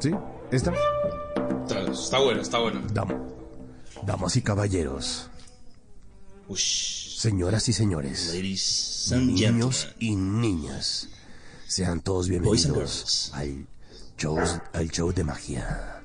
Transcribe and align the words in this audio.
¿Sí? 0.00 0.10
¿Esta? 0.50 0.72
Está 1.92 2.18
bueno, 2.18 2.40
está 2.40 2.58
bueno. 2.58 2.80
damas 4.02 4.34
y 4.36 4.42
caballeros. 4.42 5.28
Señoras 6.56 7.68
y 7.68 7.72
señores. 7.74 8.32
niños 9.12 9.88
y 9.98 10.16
niñas. 10.16 11.08
Sean 11.66 12.00
todos 12.00 12.28
bienvenidos 12.28 13.30
al 13.34 13.66
show, 14.16 14.38
al 14.72 14.90
show 14.90 15.12
de 15.12 15.22
magia. 15.22 16.02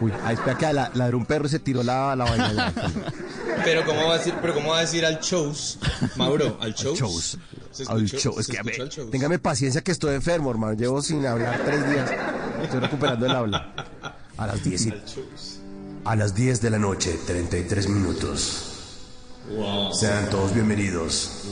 Uy, 0.00 0.10
ahí 0.24 0.34
espera 0.34 0.58
que 0.58 0.72
la, 0.72 0.88
de 0.90 1.14
un 1.14 1.24
perro 1.24 1.46
y 1.46 1.50
se 1.50 1.60
tiró 1.60 1.82
la, 1.82 2.16
la 2.16 2.24
vaina. 2.24 2.72
pero 3.64 3.84
cómo 3.84 4.06
va 4.06 4.14
a 4.14 4.18
decir, 4.18 4.34
pero 4.40 4.54
cómo 4.54 4.70
va 4.70 4.78
a 4.78 4.80
decir 4.80 5.04
al 5.06 5.20
shows, 5.20 5.78
Mauro, 6.16 6.58
al 6.60 6.74
shows. 6.74 7.38
Al 7.86 8.04
shows. 8.06 8.38
Es 8.38 8.46
que 8.48 8.58
a 8.58 8.62
ver, 8.62 8.88
téngame 9.10 9.38
paciencia 9.38 9.82
que 9.82 9.92
estoy 9.92 10.14
enfermo, 10.14 10.50
hermano. 10.50 10.72
Llevo 10.72 11.00
sin 11.02 11.24
hablar 11.26 11.60
tres 11.64 11.88
días. 11.88 12.10
Estoy 12.64 12.80
recuperando 12.80 13.26
el 13.26 13.32
habla. 13.32 13.74
A 14.38 14.46
las 14.46 14.64
10 14.64 14.88
A 16.04 16.16
las 16.16 16.34
10 16.34 16.62
de 16.62 16.70
la 16.70 16.78
noche, 16.78 17.18
33 17.26 17.88
minutos. 17.88 18.70
Sean 19.92 20.30
todos 20.30 20.54
bienvenidos 20.54 21.42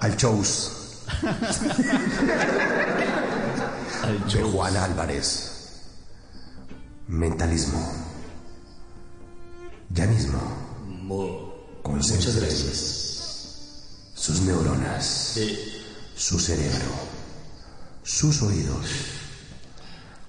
al 0.00 0.16
shows. 0.16 1.02
al 4.02 4.18
shows. 4.28 4.34
De 4.34 4.42
Juan 4.42 4.76
Álvarez. 4.76 5.80
Mentalismo. 7.08 7.92
Ya 9.90 10.06
mismo. 10.06 10.38
Concentre 11.82 12.50
sus 14.14 14.40
neuronas, 14.42 15.38
su 16.16 16.38
cerebro, 16.38 16.90
sus 18.02 18.42
oídos 18.42 19.15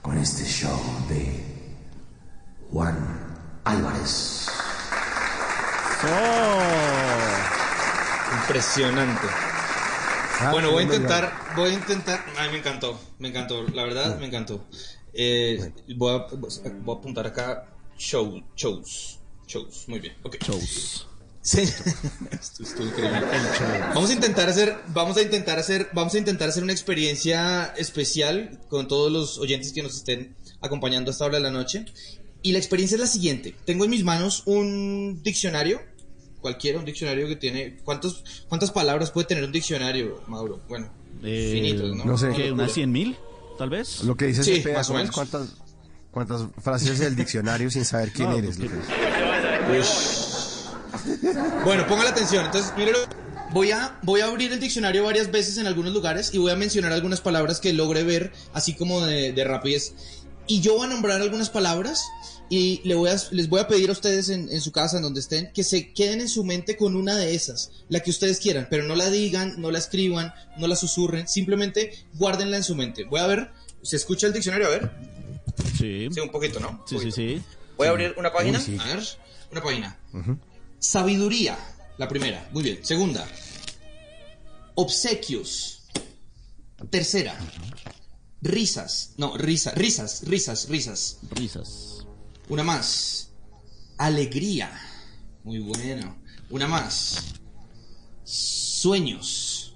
con 0.07 0.17
este 0.17 0.45
show 0.45 0.79
de 1.09 1.43
Juan 2.71 2.95
Álvarez. 3.65 4.47
Oh. 6.01 6.61
Impresionante. 8.41 9.27
Ah, 10.39 10.51
bueno, 10.53 10.71
voy 10.71 10.83
a 10.83 10.85
intentar, 10.85 11.33
voy 11.57 11.71
a 11.71 11.73
intentar. 11.73 12.23
Ay, 12.37 12.51
me 12.51 12.59
encantó, 12.59 12.97
me 13.19 13.27
encantó, 13.27 13.63
la 13.63 13.83
verdad, 13.83 14.17
me 14.17 14.27
encantó. 14.27 14.63
Eh, 15.11 15.73
voy, 15.97 16.15
a, 16.15 16.19
voy, 16.37 16.49
a, 16.63 16.93
apuntar 16.93 17.27
acá 17.27 17.65
show, 17.97 18.41
shows. 18.55 19.19
Shows, 19.45 19.89
muy 19.89 19.99
bien. 19.99 20.15
Okay. 20.23 20.39
Shows. 20.41 21.05
Sí. 21.47 21.63
vamos 23.95 24.09
a 24.09 24.13
intentar 24.13 24.49
hacer, 24.49 24.77
vamos 24.89 25.15
a 25.15 25.21
intentar 25.21 25.57
hacer, 25.57 25.87
vamos 25.93 26.13
a 26.13 26.17
intentar 26.17 26.49
hacer 26.49 26.61
una 26.61 26.73
experiencia 26.73 27.73
especial 27.77 28.59
con 28.67 28.89
todos 28.89 29.09
los 29.09 29.37
oyentes 29.37 29.71
que 29.71 29.81
nos 29.81 29.95
estén 29.95 30.35
acompañando 30.59 31.09
hasta 31.09 31.23
ahora 31.23 31.37
de 31.37 31.43
la 31.43 31.51
noche. 31.51 31.85
Y 32.41 32.51
la 32.51 32.57
experiencia 32.57 32.95
es 32.95 33.01
la 33.01 33.07
siguiente. 33.07 33.55
Tengo 33.63 33.85
en 33.85 33.91
mis 33.91 34.03
manos 34.03 34.43
un 34.45 35.21
diccionario, 35.23 35.79
cualquiera, 36.41 36.79
un 36.79 36.85
diccionario 36.85 37.29
que 37.29 37.37
tiene. 37.37 37.77
¿Cuántos, 37.85 38.25
¿Cuántas 38.49 38.71
palabras 38.71 39.11
puede 39.11 39.27
tener 39.27 39.45
un 39.45 39.53
diccionario, 39.53 40.23
Mauro? 40.27 40.59
Bueno, 40.67 40.91
eh, 41.23 41.45
infinitos, 41.45 41.95
¿no? 41.95 42.03
No 42.03 42.17
sé. 42.17 42.51
¿Unas 42.51 42.73
100 42.73 42.91
mil? 42.91 43.17
tal 43.57 43.69
vez. 43.69 44.03
Lo 44.03 44.17
que 44.17 44.27
dice 44.27 44.43
sí, 44.43 44.61
más 44.73 44.89
o 44.89 44.95
menos. 44.95 45.11
¿cuántas, 45.11 45.55
¿Cuántas 46.11 46.41
frases 46.61 46.99
del 46.99 47.15
diccionario 47.15 47.71
sin 47.71 47.85
saber 47.85 48.11
quién 48.11 48.33
eres? 48.33 48.59
Bueno, 51.63 51.87
ponga 51.87 52.03
la 52.03 52.11
atención. 52.11 52.45
Entonces, 52.45 52.73
mírelo. 52.77 52.99
Voy 53.51 53.71
a, 53.71 53.97
voy 54.03 54.19
a 54.19 54.25
abrir 54.25 54.51
el 54.51 54.59
diccionario 54.59 55.05
varias 55.05 55.31
veces 55.31 55.57
en 55.57 55.67
algunos 55.67 55.93
lugares 55.93 56.33
y 56.33 56.37
voy 56.37 56.51
a 56.51 56.55
mencionar 56.55 56.91
algunas 56.91 57.21
palabras 57.21 57.61
que 57.61 57.71
logre 57.71 58.03
ver, 58.03 58.33
así 58.53 58.73
como 58.73 59.05
de, 59.05 59.31
de 59.31 59.43
rapidez. 59.45 59.93
Y 60.47 60.59
yo 60.59 60.75
voy 60.75 60.87
a 60.87 60.89
nombrar 60.89 61.21
algunas 61.21 61.49
palabras 61.49 62.03
y 62.49 62.81
le 62.83 62.95
voy 62.95 63.09
a, 63.09 63.17
les 63.31 63.49
voy 63.49 63.59
a 63.59 63.67
pedir 63.67 63.89
a 63.89 63.93
ustedes 63.93 64.29
en, 64.29 64.49
en, 64.49 64.61
su 64.61 64.71
casa, 64.71 64.97
en 64.97 65.03
donde 65.03 65.19
estén, 65.19 65.51
que 65.53 65.63
se 65.63 65.91
queden 65.93 66.21
en 66.21 66.29
su 66.29 66.43
mente 66.43 66.77
con 66.77 66.95
una 66.95 67.15
de 67.15 67.35
esas, 67.35 67.71
la 67.89 67.99
que 67.99 68.09
ustedes 68.09 68.39
quieran, 68.39 68.67
pero 68.69 68.83
no 68.83 68.95
la 68.95 69.09
digan, 69.09 69.55
no 69.57 69.71
la 69.71 69.79
escriban, 69.79 70.33
no 70.57 70.67
la 70.67 70.75
susurren, 70.75 71.27
simplemente 71.27 71.93
guárdenla 72.13 72.57
en 72.57 72.63
su 72.63 72.75
mente. 72.75 73.03
Voy 73.03 73.19
a 73.19 73.27
ver, 73.27 73.51
¿se 73.81 73.97
escucha 73.97 74.27
el 74.27 74.33
diccionario? 74.33 74.67
A 74.67 74.69
ver. 74.69 74.91
Sí. 75.77 76.07
Sí, 76.11 76.19
un 76.19 76.29
poquito, 76.29 76.59
¿no? 76.59 76.83
sí, 76.87 76.97
sí, 76.99 77.11
sí. 77.11 77.41
Voy 77.77 77.87
a 77.87 77.91
abrir 77.91 78.15
una 78.17 78.31
página. 78.31 78.59
A 78.59 78.87
ver, 78.87 79.03
una 79.51 79.61
página. 79.61 79.99
Sabiduría, 80.79 81.57
la 81.97 82.07
primera. 82.07 82.47
Muy 82.53 82.63
bien. 82.63 82.79
Segunda. 82.83 83.27
Obsequios. 84.75 85.83
Tercera. 86.89 87.37
Risas. 88.41 89.13
No, 89.17 89.35
risas, 89.37 89.73
risas, 89.75 90.23
risas, 90.25 90.69
risas. 90.69 91.17
Risas. 91.31 92.05
Una 92.49 92.63
más. 92.63 93.31
Alegría. 93.97 94.71
Muy 95.43 95.59
bueno. 95.59 96.15
Una 96.49 96.67
más. 96.67 97.33
Sueños. 98.23 99.75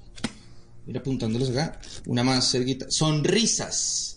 Mira 0.85 0.99
apuntándolos 0.99 1.49
acá. 1.49 1.79
Una 2.05 2.23
más 2.23 2.51
cerquita. 2.51 2.89
Sonrisas. 2.91 4.10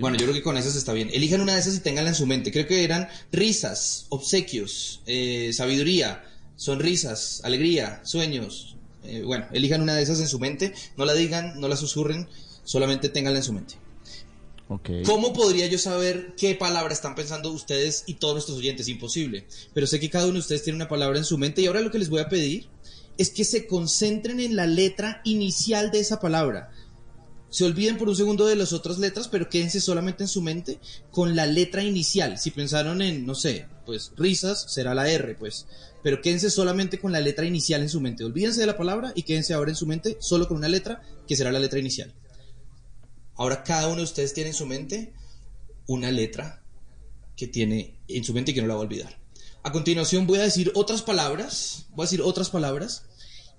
Bueno, 0.00 0.16
yo 0.16 0.24
creo 0.24 0.34
que 0.34 0.42
con 0.42 0.56
esas 0.56 0.76
está 0.76 0.92
bien. 0.92 1.10
Elijan 1.12 1.40
una 1.40 1.54
de 1.54 1.60
esas 1.60 1.76
y 1.76 1.80
tenganla 1.80 2.10
en 2.10 2.16
su 2.16 2.26
mente. 2.26 2.50
Creo 2.50 2.66
que 2.66 2.84
eran 2.84 3.08
risas, 3.32 4.06
obsequios, 4.08 5.02
eh, 5.06 5.52
sabiduría, 5.52 6.24
sonrisas, 6.56 7.40
alegría, 7.44 8.00
sueños. 8.04 8.76
Eh, 9.04 9.22
bueno, 9.22 9.46
elijan 9.52 9.82
una 9.82 9.94
de 9.94 10.02
esas 10.02 10.20
en 10.20 10.28
su 10.28 10.38
mente. 10.38 10.72
No 10.96 11.04
la 11.04 11.14
digan, 11.14 11.60
no 11.60 11.68
la 11.68 11.76
susurren, 11.76 12.28
solamente 12.64 13.08
tenganla 13.08 13.40
en 13.40 13.44
su 13.44 13.52
mente. 13.52 13.74
Okay. 14.68 15.04
¿Cómo 15.04 15.32
podría 15.32 15.66
yo 15.68 15.78
saber 15.78 16.34
qué 16.36 16.56
palabra 16.56 16.92
están 16.92 17.14
pensando 17.14 17.52
ustedes 17.52 18.02
y 18.06 18.14
todos 18.14 18.34
nuestros 18.34 18.58
oyentes? 18.58 18.88
Imposible. 18.88 19.46
Pero 19.74 19.86
sé 19.86 20.00
que 20.00 20.10
cada 20.10 20.24
uno 20.24 20.34
de 20.34 20.40
ustedes 20.40 20.64
tiene 20.64 20.76
una 20.76 20.88
palabra 20.88 21.18
en 21.18 21.24
su 21.24 21.38
mente 21.38 21.62
y 21.62 21.66
ahora 21.66 21.82
lo 21.82 21.92
que 21.92 22.00
les 22.00 22.08
voy 22.08 22.20
a 22.20 22.28
pedir 22.28 22.66
es 23.16 23.30
que 23.30 23.44
se 23.44 23.66
concentren 23.66 24.40
en 24.40 24.56
la 24.56 24.66
letra 24.66 25.20
inicial 25.24 25.90
de 25.90 26.00
esa 26.00 26.20
palabra 26.20 26.70
se 27.48 27.64
olviden 27.64 27.96
por 27.96 28.08
un 28.08 28.16
segundo 28.16 28.46
de 28.46 28.56
las 28.56 28.72
otras 28.72 28.98
letras, 28.98 29.28
pero 29.28 29.48
quédense 29.48 29.80
solamente 29.80 30.24
en 30.24 30.28
su 30.28 30.42
mente 30.42 30.80
con 31.10 31.36
la 31.36 31.46
letra 31.46 31.82
inicial. 31.82 32.38
Si 32.38 32.50
pensaron 32.50 33.02
en, 33.02 33.24
no 33.24 33.34
sé, 33.34 33.66
pues 33.84 34.12
risas, 34.16 34.66
será 34.72 34.94
la 34.94 35.08
R, 35.08 35.36
pues. 35.36 35.66
Pero 36.02 36.20
quédense 36.20 36.50
solamente 36.50 36.98
con 36.98 37.12
la 37.12 37.20
letra 37.20 37.46
inicial 37.46 37.82
en 37.82 37.88
su 37.88 38.00
mente. 38.00 38.24
Olvídense 38.24 38.60
de 38.60 38.66
la 38.66 38.76
palabra 38.76 39.12
y 39.14 39.22
quédense 39.22 39.54
ahora 39.54 39.70
en 39.70 39.76
su 39.76 39.86
mente 39.86 40.16
solo 40.20 40.48
con 40.48 40.56
una 40.56 40.68
letra, 40.68 41.02
que 41.26 41.36
será 41.36 41.52
la 41.52 41.60
letra 41.60 41.78
inicial. 41.78 42.12
Ahora 43.36 43.62
cada 43.62 43.88
uno 43.88 43.98
de 43.98 44.04
ustedes 44.04 44.34
tiene 44.34 44.50
en 44.50 44.56
su 44.56 44.66
mente 44.66 45.12
una 45.86 46.10
letra 46.10 46.62
que 47.36 47.46
tiene 47.46 48.00
en 48.08 48.24
su 48.24 48.32
mente 48.32 48.50
y 48.50 48.54
que 48.54 48.62
no 48.62 48.68
la 48.68 48.74
va 48.74 48.80
a 48.80 48.84
olvidar. 48.84 49.20
A 49.62 49.72
continuación 49.72 50.26
voy 50.26 50.38
a 50.38 50.44
decir 50.44 50.72
otras 50.74 51.02
palabras, 51.02 51.86
voy 51.90 52.04
a 52.04 52.06
decir 52.06 52.22
otras 52.22 52.50
palabras, 52.50 53.04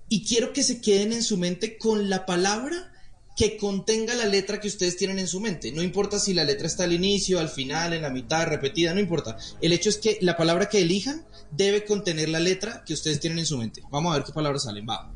y 0.08 0.24
quiero 0.24 0.52
que 0.52 0.62
se 0.62 0.80
queden 0.80 1.12
en 1.12 1.22
su 1.22 1.36
mente 1.36 1.78
con 1.78 2.08
la 2.08 2.26
palabra 2.26 2.92
que 3.38 3.56
contenga 3.56 4.16
la 4.16 4.26
letra 4.26 4.60
que 4.60 4.66
ustedes 4.66 4.96
tienen 4.96 5.20
en 5.20 5.28
su 5.28 5.38
mente. 5.38 5.70
No 5.70 5.80
importa 5.80 6.18
si 6.18 6.34
la 6.34 6.42
letra 6.42 6.66
está 6.66 6.82
al 6.82 6.92
inicio, 6.92 7.38
al 7.38 7.48
final, 7.48 7.92
en 7.92 8.02
la 8.02 8.10
mitad, 8.10 8.48
repetida, 8.48 8.92
no 8.92 8.98
importa. 8.98 9.36
El 9.60 9.72
hecho 9.72 9.90
es 9.90 9.98
que 9.98 10.18
la 10.22 10.36
palabra 10.36 10.68
que 10.68 10.80
elijan 10.80 11.24
debe 11.52 11.84
contener 11.84 12.30
la 12.30 12.40
letra 12.40 12.82
que 12.84 12.94
ustedes 12.94 13.20
tienen 13.20 13.38
en 13.38 13.46
su 13.46 13.56
mente. 13.56 13.80
Vamos 13.92 14.12
a 14.12 14.16
ver 14.16 14.26
qué 14.26 14.32
palabras 14.32 14.64
salen. 14.64 14.88
Va. 14.88 15.14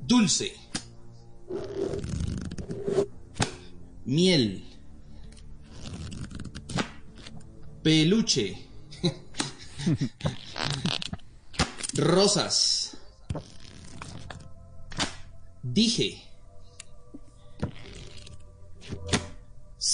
Dulce. 0.00 0.54
Miel. 4.06 4.64
Peluche. 7.82 8.56
Rosas. 11.96 12.96
Dije. 15.62 16.29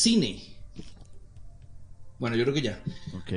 Cine. 0.06 0.40
Bueno, 2.20 2.36
yo 2.36 2.44
creo 2.44 2.54
que 2.54 2.62
ya. 2.62 2.80
Ok. 3.12 3.32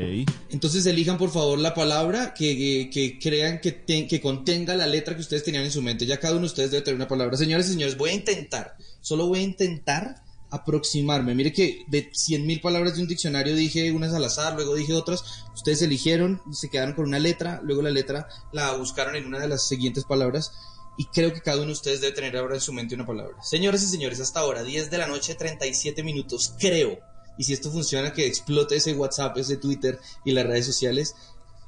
Entonces 0.51 0.85
elijan 0.85 1.17
por 1.17 1.31
favor 1.31 1.57
la 1.57 1.73
palabra 1.73 2.35
que, 2.35 3.17
crean 3.19 3.59
que, 3.59 3.83
que 4.07 4.21
contenga 4.21 4.75
la 4.75 4.85
letra 4.85 5.15
que 5.15 5.21
ustedes 5.21 5.43
tenían 5.43 5.63
en 5.63 5.71
su 5.71 5.81
mente. 5.81 6.05
Ya 6.05 6.19
cada 6.19 6.33
uno 6.33 6.41
de 6.41 6.45
ustedes 6.45 6.69
debe 6.69 6.83
tener 6.83 6.97
una 6.97 7.07
palabra. 7.07 7.37
Señores 7.37 7.67
y 7.69 7.71
señores, 7.71 7.97
voy 7.97 8.11
a 8.11 8.13
intentar, 8.13 8.75
solo 9.01 9.25
voy 9.25 9.39
a 9.39 9.41
intentar 9.41 10.21
aproximarme. 10.51 11.33
Mire 11.33 11.51
que 11.51 11.85
de 11.87 12.11
100.000 12.11 12.61
palabras 12.61 12.95
de 12.95 13.01
un 13.01 13.07
diccionario 13.07 13.55
dije 13.55 13.91
unas 13.91 14.13
al 14.13 14.25
azar, 14.25 14.53
luego 14.53 14.75
dije 14.75 14.93
otras. 14.93 15.45
Ustedes 15.55 15.81
eligieron, 15.81 16.39
se 16.51 16.69
quedaron 16.69 16.93
con 16.93 17.05
una 17.05 17.17
letra, 17.17 17.61
luego 17.63 17.81
la 17.81 17.89
letra 17.89 18.27
la 18.53 18.73
buscaron 18.73 19.15
en 19.15 19.25
una 19.25 19.39
de 19.39 19.47
las 19.47 19.67
siguientes 19.67 20.03
palabras 20.03 20.51
y 20.99 21.05
creo 21.05 21.33
que 21.33 21.39
cada 21.39 21.59
uno 21.59 21.67
de 21.67 21.71
ustedes 21.71 22.01
debe 22.01 22.13
tener 22.13 22.35
ahora 22.35 22.55
en 22.55 22.61
su 22.61 22.73
mente 22.73 22.93
una 22.93 23.05
palabra. 23.05 23.41
Señores 23.41 23.81
y 23.83 23.87
señores, 23.87 24.19
hasta 24.19 24.41
ahora, 24.41 24.63
10 24.63 24.91
de 24.91 24.97
la 24.97 25.07
noche, 25.07 25.33
37 25.33 26.03
minutos, 26.03 26.53
creo, 26.59 26.99
y 27.37 27.45
si 27.45 27.53
esto 27.53 27.71
funciona, 27.71 28.11
que 28.11 28.27
explote 28.27 28.75
ese 28.75 28.91
WhatsApp, 28.91 29.37
ese 29.37 29.55
Twitter 29.55 29.97
y 30.25 30.33
las 30.33 30.45
redes 30.45 30.65
sociales, 30.65 31.15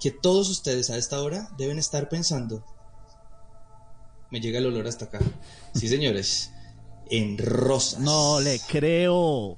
que 0.01 0.11
todos 0.11 0.49
ustedes 0.49 0.89
a 0.89 0.97
esta 0.97 1.21
hora 1.21 1.47
deben 1.57 1.79
estar 1.79 2.09
pensando. 2.09 2.65
Me 4.31 4.41
llega 4.41 4.59
el 4.59 4.65
olor 4.65 4.85
hasta 4.85 5.05
acá. 5.05 5.19
Sí, 5.75 5.87
señores, 5.87 6.51
en 7.09 7.37
rosas. 7.37 8.01
No 8.01 8.41
le 8.41 8.59
creo. 8.67 9.15
o 9.31 9.57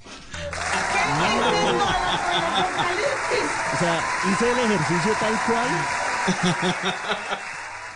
sea, 3.80 4.06
hice 4.32 4.52
el 4.52 4.60
ejercicio 4.60 5.14
tal 5.20 5.34
cual. 5.48 5.68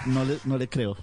No 0.08 0.26
le, 0.26 0.40
no 0.44 0.58
le 0.58 0.68
creo. 0.68 0.98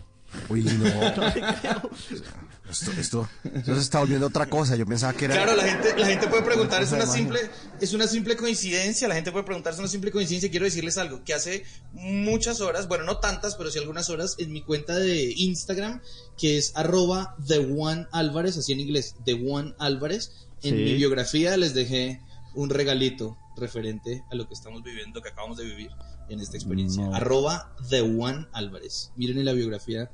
Uy, 0.48 0.62
no. 0.62 0.84
Esto, 2.70 2.92
esto, 2.92 3.28
esto 3.44 3.74
se 3.74 3.80
está 3.80 4.00
volviendo 4.00 4.26
otra 4.26 4.46
cosa. 4.46 4.74
Yo 4.74 4.86
pensaba 4.86 5.12
que 5.12 5.26
era. 5.26 5.34
Claro, 5.34 5.54
la 5.54 5.64
gente, 5.64 5.94
la 5.96 6.06
gente 6.06 6.28
puede 6.28 6.42
preguntar, 6.42 6.82
es 6.82 6.92
una 6.92 7.06
simple, 7.06 7.38
es 7.78 7.92
una 7.92 8.06
simple 8.06 8.36
coincidencia. 8.36 9.06
La 9.06 9.14
gente 9.14 9.30
puede 9.30 9.44
preguntar, 9.44 9.74
es 9.74 9.78
una 9.78 9.88
simple 9.88 10.10
coincidencia. 10.10 10.50
Quiero 10.50 10.64
decirles 10.64 10.96
algo, 10.96 11.22
que 11.24 11.34
hace 11.34 11.64
muchas 11.92 12.62
horas, 12.62 12.88
bueno, 12.88 13.04
no 13.04 13.18
tantas, 13.18 13.54
pero 13.56 13.70
sí 13.70 13.78
algunas 13.78 14.08
horas, 14.08 14.36
en 14.38 14.50
mi 14.50 14.62
cuenta 14.62 14.98
de 14.98 15.34
Instagram, 15.36 16.00
que 16.38 16.56
es 16.56 16.72
arroba 16.74 17.36
The 17.46 17.58
One 17.58 18.06
Álvarez, 18.12 18.56
así 18.56 18.72
en 18.72 18.80
inglés, 18.80 19.14
The 19.24 19.34
One 19.34 19.74
Álvarez. 19.78 20.32
En 20.62 20.76
mi 20.76 20.94
biografía 20.94 21.58
les 21.58 21.74
dejé 21.74 22.22
un 22.54 22.70
regalito 22.70 23.36
referente 23.56 24.24
a 24.30 24.34
lo 24.34 24.46
que 24.48 24.54
estamos 24.54 24.82
viviendo, 24.82 25.22
que 25.22 25.28
acabamos 25.28 25.58
de 25.58 25.64
vivir 25.64 25.90
en 26.28 26.40
esta 26.40 26.56
experiencia. 26.56 27.06
Arroba 27.12 27.74
The 27.90 28.02
One 28.02 28.46
Álvarez. 28.52 29.12
Miren 29.16 29.38
en 29.38 29.44
la 29.44 29.52
biografía 29.52 30.10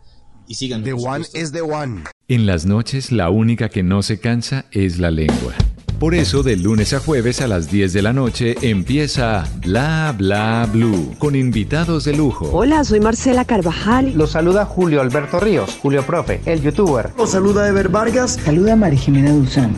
y 0.46 0.54
sigan. 0.54 0.82
The 0.82 0.92
One 0.92 1.24
es 1.34 1.52
The 1.52 1.62
One. 1.62 2.04
En 2.28 2.46
las 2.46 2.66
noches 2.66 3.12
la 3.12 3.30
única 3.30 3.68
que 3.68 3.82
no 3.82 4.02
se 4.02 4.20
cansa 4.20 4.66
es 4.70 4.98
la 4.98 5.10
lengua. 5.10 5.54
Por 6.00 6.14
eso, 6.14 6.42
de 6.42 6.56
lunes 6.56 6.94
a 6.94 6.98
jueves 6.98 7.42
a 7.42 7.46
las 7.46 7.70
10 7.70 7.92
de 7.92 8.00
la 8.00 8.14
noche 8.14 8.56
empieza 8.62 9.44
Bla 9.58 10.14
Bla 10.16 10.66
Blue 10.72 11.14
con 11.18 11.36
invitados 11.36 12.04
de 12.04 12.14
lujo. 12.14 12.48
Hola, 12.54 12.84
soy 12.84 13.00
Marcela 13.00 13.44
Carvajal. 13.44 14.14
Los 14.14 14.30
saluda 14.30 14.64
Julio 14.64 15.02
Alberto 15.02 15.40
Ríos, 15.40 15.78
Julio 15.82 16.06
Profe, 16.06 16.40
el 16.46 16.62
youtuber. 16.62 17.10
Los 17.18 17.32
saluda 17.32 17.68
Ever 17.68 17.90
Vargas. 17.90 18.38
Saluda 18.42 18.76
María 18.76 18.98
Jimena 18.98 19.30
Duzán. 19.32 19.76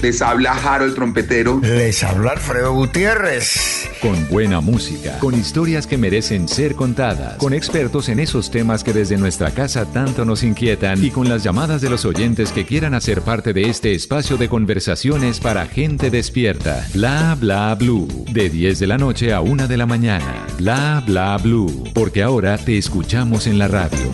Les 0.00 0.22
habla 0.22 0.54
Jaro 0.54 0.84
el 0.84 0.94
trompetero. 0.94 1.58
Les 1.60 2.04
habla 2.04 2.30
Alfredo 2.30 2.72
Gutiérrez. 2.72 3.90
Con 4.00 4.28
buena 4.28 4.60
música, 4.60 5.18
con 5.18 5.34
historias 5.34 5.88
que 5.88 5.98
merecen 5.98 6.46
ser 6.46 6.76
contadas, 6.76 7.38
con 7.38 7.52
expertos 7.52 8.08
en 8.10 8.20
esos 8.20 8.48
temas 8.52 8.84
que 8.84 8.92
desde 8.92 9.16
nuestra 9.16 9.50
casa 9.50 9.86
tanto 9.86 10.24
nos 10.24 10.44
inquietan 10.44 11.02
y 11.02 11.10
con 11.10 11.28
las 11.28 11.42
llamadas 11.42 11.80
de 11.80 11.90
los 11.90 12.04
oyentes 12.04 12.52
que 12.52 12.64
quieran 12.64 12.94
hacer 12.94 13.22
parte 13.22 13.52
de 13.52 13.68
este 13.68 13.92
espacio 13.92 14.36
de 14.36 14.48
conversación 14.48 14.83
Conversaciones 14.84 15.40
para 15.40 15.64
gente 15.64 16.10
despierta. 16.10 16.86
Bla 16.92 17.34
bla 17.40 17.74
blue. 17.74 18.06
De 18.30 18.50
10 18.50 18.80
de 18.80 18.86
la 18.86 18.98
noche 18.98 19.32
a 19.32 19.40
1 19.40 19.66
de 19.66 19.78
la 19.78 19.86
mañana. 19.86 20.44
Bla 20.58 21.02
bla 21.06 21.38
blue. 21.38 21.84
Porque 21.94 22.22
ahora 22.22 22.58
te 22.58 22.76
escuchamos 22.76 23.46
en 23.46 23.58
la 23.58 23.66
radio. 23.66 24.12